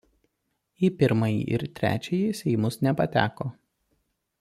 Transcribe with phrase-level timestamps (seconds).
[0.87, 3.51] Į Pirmąjį ir Trečiąjį Seimus nepateko.